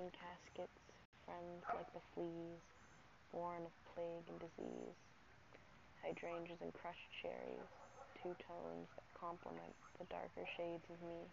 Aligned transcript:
in 0.00 0.08
caskets, 0.16 0.80
friends 1.28 1.60
like 1.76 1.92
the 1.92 2.00
fleas, 2.16 2.64
born 3.36 3.60
of 3.68 3.74
plague 3.92 4.24
and 4.32 4.40
disease, 4.40 4.96
hydrangeas 6.00 6.56
and 6.64 6.72
crushed 6.72 7.12
cherries, 7.20 7.68
two 8.16 8.32
tones 8.48 8.88
that 8.96 9.04
complement 9.12 9.76
the 10.00 10.08
darker 10.08 10.48
shades 10.56 10.88
of 10.88 10.96
me, 11.04 11.28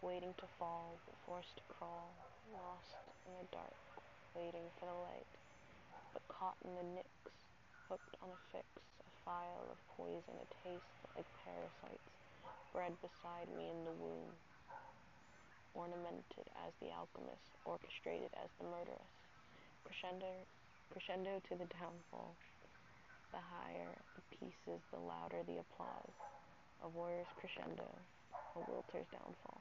waiting 0.00 0.32
to 0.40 0.48
fall 0.56 0.96
but 1.04 1.20
forced 1.28 1.52
to 1.60 1.64
crawl, 1.76 2.08
lost 2.56 2.96
in 3.28 3.36
the 3.36 3.48
dark, 3.52 3.76
waiting 4.32 4.64
for 4.80 4.88
the 4.88 5.00
light, 5.04 5.28
but 6.16 6.24
caught 6.32 6.56
in 6.64 6.72
the 6.72 6.88
nicks, 6.96 7.36
hooked 7.92 8.16
on 8.24 8.32
a 8.32 8.40
fix, 8.48 8.64
a 9.04 9.10
phial 9.28 9.68
of 9.68 9.80
poison, 9.92 10.40
a 10.40 10.48
taste 10.64 10.96
like 11.12 11.28
parasites, 11.44 12.16
bred 12.72 12.96
beside 13.04 13.52
me 13.52 13.68
in 13.68 13.84
the 13.84 13.92
womb, 14.00 14.32
ornamented 15.74 16.46
as 16.66 16.72
the 16.80 16.90
alchemist, 16.94 17.50
orchestrated 17.66 18.30
as 18.38 18.48
the 18.58 18.64
murderess, 18.64 19.12
crescendo, 19.84 20.30
crescendo 20.90 21.42
to 21.50 21.54
the 21.58 21.66
downfall. 21.74 22.34
The 23.32 23.42
higher 23.42 23.90
the 24.14 24.22
pieces, 24.36 24.80
the 24.92 25.00
louder 25.00 25.42
the 25.46 25.58
applause. 25.58 26.14
A 26.82 26.88
warrior's 26.88 27.26
crescendo, 27.36 27.88
a 28.54 28.58
wilter's 28.70 29.06
downfall. 29.10 29.60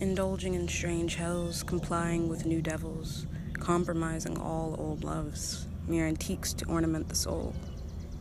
Indulging 0.00 0.54
in 0.54 0.68
strange 0.68 1.14
hells, 1.14 1.62
complying 1.62 2.28
with 2.28 2.44
new 2.44 2.60
devils, 2.60 3.26
compromising 3.54 4.36
all 4.36 4.74
old 4.78 5.04
loves, 5.04 5.68
mere 5.86 6.06
antiques 6.06 6.52
to 6.54 6.66
ornament 6.66 7.08
the 7.08 7.14
soul, 7.14 7.54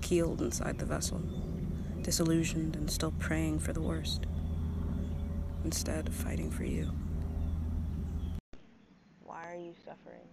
keeled 0.01 0.41
inside 0.41 0.77
the 0.77 0.85
vessel, 0.85 1.21
disillusioned 2.03 2.75
and 2.75 2.89
still 2.89 3.13
praying 3.19 3.59
for 3.59 3.73
the 3.73 3.81
worst, 3.81 4.27
instead 5.63 6.07
of 6.07 6.13
fighting 6.13 6.49
for 6.49 6.63
you. 6.63 6.91
Why 9.23 9.47
are 9.51 9.55
you 9.55 9.73
suffering? 9.85 10.27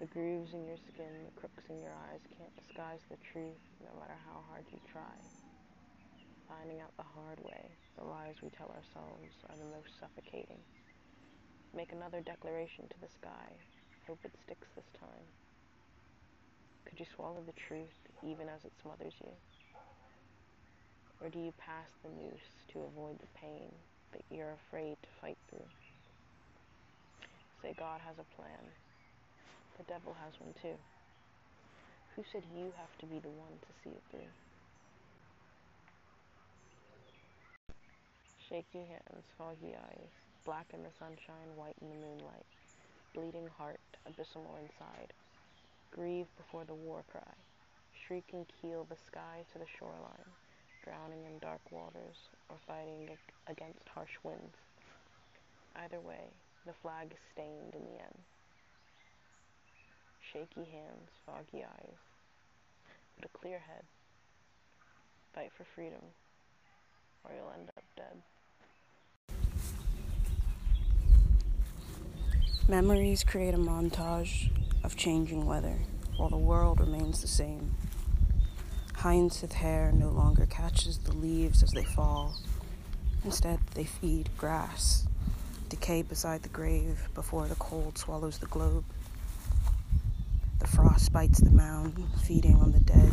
The 0.00 0.06
grooves 0.06 0.54
in 0.54 0.64
your 0.66 0.78
skin, 0.92 1.26
the 1.26 1.40
crooks 1.40 1.64
in 1.68 1.82
your 1.82 1.92
eyes 2.10 2.22
can't 2.38 2.54
disguise 2.54 3.02
the 3.10 3.18
truth 3.32 3.58
no 3.82 3.90
matter 3.98 4.14
how 4.26 4.40
hard 4.48 4.64
you 4.70 4.78
try. 4.92 5.18
Finding 6.48 6.80
out 6.80 6.96
the 6.96 7.02
hard 7.02 7.40
way, 7.44 7.66
the 7.98 8.04
lies 8.04 8.36
we 8.42 8.48
tell 8.50 8.70
ourselves 8.70 9.34
are 9.50 9.56
the 9.58 9.74
most 9.74 9.90
suffocating. 10.00 10.62
Make 11.74 11.92
another 11.92 12.22
declaration 12.22 12.86
to 12.88 13.00
the 13.02 13.12
sky. 13.20 13.50
Hope 14.06 14.20
it 14.24 14.32
sticks 14.44 14.68
this 14.74 14.88
time. 14.98 15.26
Could 16.86 17.00
you 17.00 17.06
swallow 17.14 17.42
the 17.44 17.58
truth 17.68 17.98
even 18.24 18.48
as 18.48 18.64
it 18.64 18.72
smothers 18.80 19.14
you? 19.20 19.34
Or 21.20 21.28
do 21.28 21.38
you 21.38 21.52
pass 21.58 21.90
the 22.02 22.10
noose 22.10 22.48
to 22.72 22.80
avoid 22.80 23.18
the 23.18 23.38
pain 23.40 23.72
that 24.12 24.22
you're 24.30 24.54
afraid 24.68 24.96
to 25.02 25.08
fight 25.20 25.38
through? 25.50 25.66
Say 27.62 27.74
God 27.78 28.00
has 28.06 28.16
a 28.18 28.36
plan. 28.36 28.62
The 29.78 29.84
devil 29.84 30.16
has 30.24 30.38
one 30.40 30.54
too. 30.62 30.78
Who 32.14 32.24
said 32.32 32.42
you 32.54 32.72
have 32.78 32.98
to 32.98 33.06
be 33.06 33.18
the 33.18 33.28
one 33.28 33.58
to 33.62 33.72
see 33.82 33.90
it 33.90 34.02
through? 34.10 34.30
Shaky 38.48 38.86
hands, 38.86 39.26
foggy 39.36 39.74
eyes, 39.74 40.12
black 40.44 40.66
in 40.72 40.82
the 40.82 40.94
sunshine, 40.98 41.52
white 41.54 41.76
in 41.82 41.88
the 41.90 41.94
moonlight, 41.94 42.46
bleeding 43.14 43.48
heart, 43.58 43.80
abysmal 44.06 44.56
inside. 44.62 45.12
Grieve 45.90 46.26
before 46.36 46.64
the 46.64 46.74
war 46.74 47.04
cry, 47.10 47.34
shrieking 48.06 48.46
keel 48.60 48.86
the 48.88 48.96
sky 48.96 49.44
to 49.52 49.58
the 49.58 49.66
shoreline, 49.78 50.32
drowning 50.88 51.24
in 51.26 51.38
dark 51.40 51.60
waters 51.70 52.16
or 52.48 52.56
fighting 52.66 53.10
against 53.46 53.88
harsh 53.94 54.16
winds. 54.22 54.56
Either 55.76 56.00
way, 56.00 56.32
the 56.64 56.72
flag 56.82 57.08
is 57.10 57.18
stained 57.32 57.74
in 57.74 57.82
the 57.84 58.00
end. 58.00 58.18
Shaky 60.32 60.70
hands, 60.70 61.10
foggy 61.26 61.64
eyes, 61.64 61.98
but 63.16 63.26
a 63.26 63.38
clear 63.38 63.58
head. 63.58 63.84
Fight 65.34 65.50
for 65.56 65.64
freedom, 65.74 66.00
or 67.24 67.32
you'll 67.34 67.52
end 67.58 67.70
up 67.76 67.84
dead. 67.96 68.22
Memories 72.66 73.24
create 73.24 73.54
a 73.54 73.58
montage 73.58 74.50
of 74.84 74.96
changing 74.96 75.44
weather 75.46 75.78
while 76.16 76.30
the 76.30 76.36
world 76.36 76.80
remains 76.80 77.20
the 77.20 77.28
same. 77.28 77.74
Hyacinth 78.98 79.52
hair 79.52 79.92
no 79.92 80.08
longer 80.08 80.44
catches 80.46 80.98
the 80.98 81.14
leaves 81.14 81.62
as 81.62 81.70
they 81.70 81.84
fall. 81.84 82.34
Instead, 83.24 83.60
they 83.74 83.84
feed 83.84 84.28
grass, 84.36 85.06
decay 85.68 86.02
beside 86.02 86.42
the 86.42 86.48
grave 86.48 87.08
before 87.14 87.46
the 87.46 87.54
cold 87.54 87.96
swallows 87.96 88.38
the 88.38 88.46
globe. 88.46 88.84
The 90.58 90.66
frost 90.66 91.12
bites 91.12 91.40
the 91.40 91.52
mound, 91.52 92.08
feeding 92.24 92.56
on 92.56 92.72
the 92.72 92.80
dead. 92.80 93.12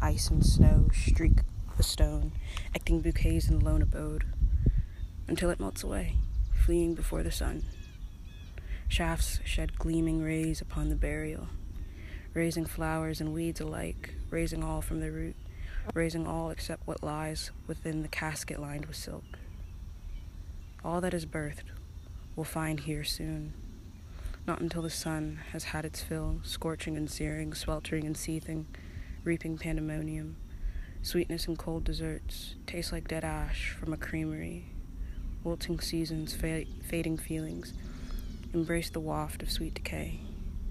Ice 0.00 0.30
and 0.30 0.46
snow 0.46 0.90
streak 0.94 1.40
the 1.76 1.82
stone, 1.82 2.30
acting 2.72 3.00
bouquets 3.00 3.48
in 3.48 3.58
the 3.58 3.64
lone 3.64 3.82
abode, 3.82 4.22
until 5.26 5.50
it 5.50 5.58
melts 5.58 5.82
away, 5.82 6.14
fleeing 6.64 6.94
before 6.94 7.24
the 7.24 7.32
sun. 7.32 7.64
Shafts 8.86 9.40
shed 9.44 9.76
gleaming 9.76 10.22
rays 10.22 10.60
upon 10.60 10.88
the 10.88 10.94
burial, 10.94 11.48
raising 12.32 12.64
flowers 12.64 13.20
and 13.20 13.34
weeds 13.34 13.60
alike, 13.60 14.14
raising 14.30 14.62
all 14.62 14.80
from 14.80 15.00
the 15.00 15.10
root, 15.10 15.36
raising 15.94 16.26
all 16.26 16.50
except 16.50 16.86
what 16.86 17.02
lies 17.02 17.50
within 17.66 18.02
the 18.02 18.08
casket 18.08 18.60
lined 18.60 18.86
with 18.86 18.96
silk. 18.96 19.24
All 20.84 21.00
that 21.00 21.14
is 21.14 21.26
birthed 21.26 21.70
will 22.34 22.44
find 22.44 22.80
here 22.80 23.04
soon, 23.04 23.54
not 24.46 24.60
until 24.60 24.82
the 24.82 24.90
sun 24.90 25.40
has 25.52 25.64
had 25.64 25.84
its 25.84 26.02
fill, 26.02 26.40
scorching 26.42 26.96
and 26.96 27.10
searing, 27.10 27.54
sweltering 27.54 28.04
and 28.04 28.16
seething, 28.16 28.66
reaping 29.24 29.58
pandemonium. 29.58 30.36
Sweetness 31.02 31.46
and 31.46 31.58
cold 31.58 31.84
desserts 31.84 32.56
taste 32.66 32.92
like 32.92 33.08
dead 33.08 33.24
ash 33.24 33.70
from 33.70 33.92
a 33.92 33.96
creamery, 33.96 34.66
wilting 35.44 35.80
seasons, 35.80 36.34
fa- 36.34 36.64
fading 36.88 37.18
feelings 37.18 37.72
Embrace 38.56 38.88
the 38.88 39.00
waft 39.00 39.42
of 39.42 39.50
sweet 39.50 39.74
decay. 39.74 40.20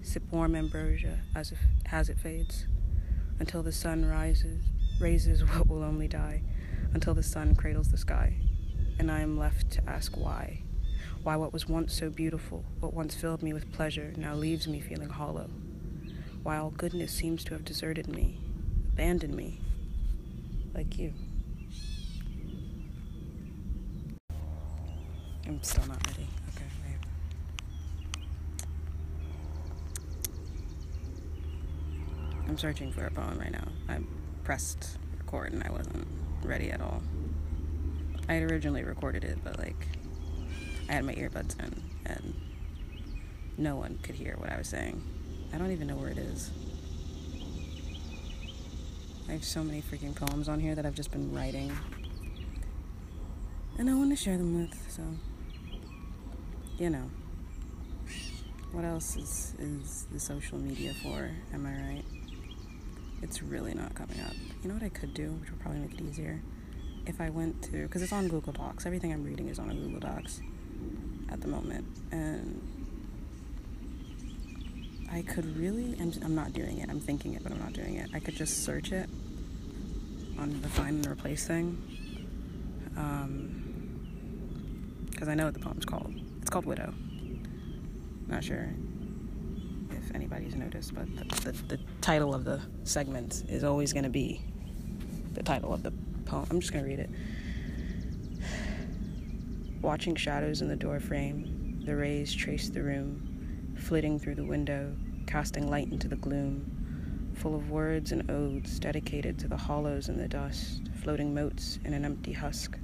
Sip 0.02 0.22
warm 0.32 0.56
ambrosia 0.56 1.20
as, 1.36 1.52
if, 1.52 1.58
as 1.92 2.08
it 2.08 2.18
fades, 2.18 2.66
until 3.38 3.62
the 3.62 3.72
sun 3.72 4.04
rises, 4.04 4.64
raises 5.00 5.44
what 5.44 5.68
will 5.68 5.82
only 5.82 6.08
die, 6.08 6.42
until 6.94 7.14
the 7.14 7.22
sun 7.22 7.54
cradles 7.54 7.88
the 7.88 7.98
sky, 7.98 8.36
and 8.98 9.10
I 9.10 9.20
am 9.20 9.38
left 9.38 9.70
to 9.72 9.88
ask 9.88 10.16
why. 10.16 10.62
Why 11.22 11.36
what 11.36 11.52
was 11.52 11.68
once 11.68 11.92
so 11.92 12.08
beautiful, 12.08 12.64
what 12.80 12.94
once 12.94 13.14
filled 13.14 13.42
me 13.42 13.52
with 13.52 13.72
pleasure, 13.72 14.12
now 14.16 14.34
leaves 14.34 14.68
me 14.68 14.80
feeling 14.80 15.08
hollow. 15.08 15.50
Why 16.42 16.58
all 16.58 16.70
goodness 16.70 17.12
seems 17.12 17.42
to 17.44 17.54
have 17.54 17.64
deserted 17.64 18.08
me, 18.08 18.38
abandoned 18.92 19.34
me, 19.34 19.60
like 20.74 20.98
you. 20.98 21.12
I'm 25.46 25.62
still 25.62 25.86
not 25.86 26.06
ready. 26.06 26.28
I'm 32.48 32.58
searching 32.58 32.92
for 32.92 33.04
a 33.04 33.10
poem 33.10 33.38
right 33.38 33.52
now. 33.52 33.68
I 33.88 33.98
pressed 34.44 34.98
record 35.18 35.52
and 35.52 35.62
I 35.64 35.70
wasn't 35.70 36.06
ready 36.42 36.70
at 36.70 36.80
all. 36.80 37.02
I 38.28 38.34
had 38.34 38.50
originally 38.50 38.84
recorded 38.84 39.24
it, 39.24 39.38
but 39.42 39.58
like 39.58 39.76
I 40.88 40.92
had 40.92 41.04
my 41.04 41.14
earbuds 41.14 41.58
in 41.58 41.82
and 42.06 42.34
no 43.58 43.76
one 43.76 43.98
could 44.02 44.14
hear 44.14 44.34
what 44.38 44.50
I 44.50 44.56
was 44.58 44.68
saying. 44.68 45.02
I 45.52 45.58
don't 45.58 45.72
even 45.72 45.86
know 45.86 45.96
where 45.96 46.10
it 46.10 46.18
is. 46.18 46.50
I 49.28 49.32
have 49.32 49.44
so 49.44 49.64
many 49.64 49.82
freaking 49.82 50.14
poems 50.14 50.48
on 50.48 50.60
here 50.60 50.74
that 50.74 50.86
I've 50.86 50.94
just 50.94 51.10
been 51.10 51.34
writing. 51.34 51.72
And 53.78 53.90
I 53.90 53.94
want 53.94 54.10
to 54.10 54.16
share 54.16 54.38
them 54.38 54.60
with, 54.60 54.78
so 54.88 55.02
you 56.78 56.90
know. 56.90 57.10
What 58.72 58.84
else 58.84 59.16
is 59.16 59.54
is 59.58 60.06
the 60.12 60.20
social 60.20 60.58
media 60.58 60.92
for? 61.02 61.30
Am 61.52 61.66
I 61.66 61.70
right? 61.70 62.04
It's 63.22 63.42
really 63.42 63.74
not 63.74 63.94
coming 63.94 64.20
up. 64.20 64.32
You 64.62 64.68
know 64.68 64.74
what 64.74 64.82
I 64.82 64.88
could 64.88 65.14
do, 65.14 65.32
which 65.32 65.50
would 65.50 65.60
probably 65.60 65.80
make 65.80 65.94
it 65.94 66.00
easier? 66.00 66.40
If 67.06 67.20
I 67.20 67.30
went 67.30 67.62
to, 67.64 67.82
because 67.82 68.02
it's 68.02 68.12
on 68.12 68.28
Google 68.28 68.52
Docs, 68.52 68.84
everything 68.86 69.12
I'm 69.12 69.24
reading 69.24 69.48
is 69.48 69.58
on 69.58 69.68
Google 69.68 70.00
Docs 70.00 70.40
at 71.30 71.40
the 71.40 71.48
moment. 71.48 71.86
And 72.10 72.60
I 75.10 75.22
could 75.22 75.56
really, 75.56 75.96
I'm, 76.00 76.12
I'm 76.24 76.34
not 76.34 76.52
doing 76.52 76.78
it, 76.78 76.90
I'm 76.90 77.00
thinking 77.00 77.34
it, 77.34 77.42
but 77.42 77.52
I'm 77.52 77.60
not 77.60 77.72
doing 77.72 77.94
it. 77.94 78.10
I 78.12 78.18
could 78.18 78.34
just 78.34 78.64
search 78.64 78.92
it 78.92 79.08
on 80.38 80.60
the 80.62 80.68
find 80.68 80.96
and 80.96 81.06
replace 81.06 81.46
thing. 81.46 81.80
Because 85.10 85.28
um, 85.28 85.30
I 85.30 85.34
know 85.34 85.44
what 85.44 85.54
the 85.54 85.60
poem's 85.60 85.84
called. 85.84 86.12
It's 86.40 86.50
called 86.50 86.66
Widow. 86.66 86.92
Not 88.26 88.42
sure 88.42 88.68
if 90.06 90.14
anybody's 90.14 90.54
noticed, 90.54 90.94
but 90.94 91.06
the, 91.16 91.50
the, 91.50 91.76
the 91.76 91.78
title 92.00 92.34
of 92.34 92.44
the 92.44 92.60
segment 92.84 93.44
is 93.48 93.64
always 93.64 93.92
going 93.92 94.04
to 94.04 94.10
be 94.10 94.40
the 95.32 95.42
title 95.42 95.72
of 95.72 95.82
the 95.82 95.92
poem. 96.24 96.46
I'm 96.50 96.60
just 96.60 96.72
going 96.72 96.84
to 96.84 96.90
read 96.90 97.00
it. 97.00 97.10
watching 99.82 100.14
shadows 100.16 100.62
in 100.62 100.68
the 100.68 100.76
doorframe, 100.76 101.80
the 101.84 101.94
rays 101.94 102.34
trace 102.34 102.68
the 102.68 102.82
room, 102.82 103.74
flitting 103.78 104.18
through 104.18 104.34
the 104.34 104.44
window, 104.44 104.92
casting 105.26 105.68
light 105.68 105.90
into 105.92 106.08
the 106.08 106.16
gloom, 106.16 107.32
full 107.34 107.54
of 107.54 107.70
words 107.70 108.12
and 108.12 108.28
odes 108.30 108.78
dedicated 108.78 109.38
to 109.38 109.48
the 109.48 109.56
hollows 109.56 110.08
in 110.08 110.16
the 110.16 110.28
dust, 110.28 110.88
floating 111.02 111.34
motes 111.34 111.78
in 111.84 111.94
an 111.94 112.04
empty 112.04 112.32
husk. 112.32 112.78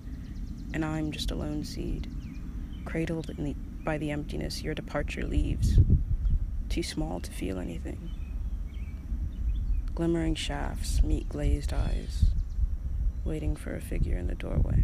And 0.74 0.84
I'm 0.84 1.10
just 1.10 1.30
a 1.30 1.34
lone 1.34 1.64
seed, 1.64 2.10
cradled 2.84 3.26
the, 3.36 3.54
by 3.84 3.98
the 3.98 4.10
emptiness 4.10 4.62
your 4.62 4.74
departure 4.74 5.24
leaves, 5.26 5.78
too 6.72 6.82
small 6.82 7.20
to 7.20 7.30
feel 7.30 7.58
anything. 7.58 8.08
Glimmering 9.94 10.34
shafts 10.34 11.02
meet 11.02 11.28
glazed 11.28 11.70
eyes, 11.70 12.24
waiting 13.26 13.54
for 13.54 13.76
a 13.76 13.80
figure 13.82 14.16
in 14.16 14.26
the 14.26 14.34
doorway. 14.34 14.82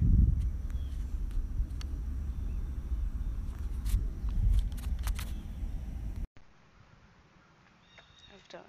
I've 8.35 8.49
done 8.51 8.61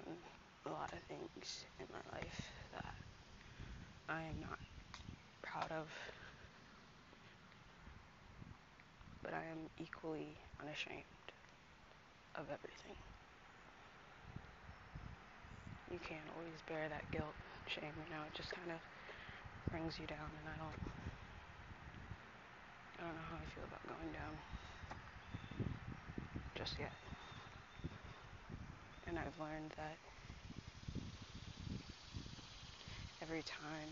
a 0.64 0.70
lot 0.70 0.90
of 0.94 1.00
things 1.00 1.66
in 1.78 1.84
my 1.92 2.18
life 2.18 2.40
that 2.72 2.94
I 4.08 4.22
am 4.22 4.40
not 4.40 4.58
proud 5.42 5.70
of, 5.72 5.88
but 9.22 9.34
I 9.34 9.42
am 9.42 9.58
equally 9.78 10.38
unashamed 10.62 11.04
of 12.36 12.46
everything. 12.50 12.96
You 15.90 15.98
can't 15.98 16.26
always 16.36 16.54
bear 16.68 16.88
that 16.88 17.02
guilt, 17.10 17.34
shame, 17.66 17.92
you 18.06 18.14
know, 18.14 18.22
it 18.26 18.34
just 18.34 18.52
kind 18.52 18.70
of 18.70 18.78
brings 19.70 19.98
you 19.98 20.06
down 20.06 20.30
and 20.38 20.46
I 20.48 20.56
don't 20.58 20.78
I 22.98 23.02
don't 23.04 23.14
know 23.14 23.28
how 23.30 23.36
I 23.36 23.46
feel 23.54 23.64
about 23.64 23.82
going 23.88 24.12
down 24.12 24.34
just 26.54 26.78
yet. 26.78 26.92
And 29.08 29.18
I've 29.18 29.38
learned 29.40 29.72
that 29.76 29.96
every 33.22 33.42
time 33.42 33.88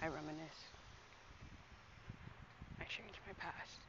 I 0.00 0.06
reminisce, 0.06 0.68
I 2.80 2.84
change 2.84 3.14
my 3.26 3.32
past. 3.38 3.80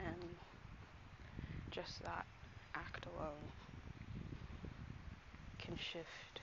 And 0.00 0.18
just 1.72 2.02
that 2.02 2.26
act 2.74 3.06
alone 3.06 3.48
can 5.58 5.74
shift 5.92 6.40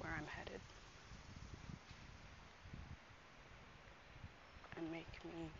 where 0.00 0.12
I'm 0.12 0.26
headed 0.26 0.60
and 4.76 4.90
make 4.90 5.06
me 5.24 5.50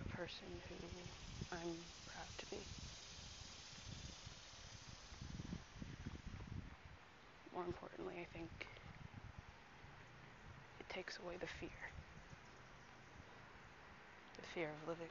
a 0.00 0.20
person 0.20 0.48
who 0.68 0.76
I'm 1.56 1.76
proud 2.12 2.28
to 2.38 2.46
be. 2.50 2.60
More 7.54 7.64
importantly, 7.64 8.16
I 8.20 8.26
think 8.36 8.50
it 10.80 10.88
takes 10.92 11.18
away 11.24 11.36
the 11.40 11.46
fear. 11.58 12.01
Fear 14.54 14.68
of 14.82 14.88
living 14.88 15.08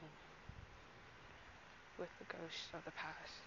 with 1.98 2.08
the 2.20 2.24
ghosts 2.30 2.68
of 2.74 2.84
the 2.84 2.92
past. 2.92 3.42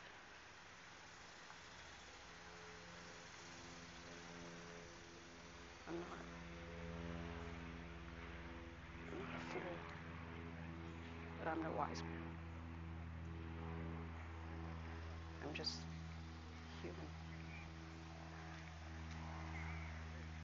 I'm 5.87 5.95
not 5.95 6.19
I'm 9.13 9.19
not 9.19 9.31
a 9.39 9.53
fool, 9.53 9.77
but 11.39 11.47
I'm 11.47 11.63
no 11.63 11.71
wise 11.79 12.03
man. 12.03 12.23
I'm 15.47 15.53
just 15.53 15.79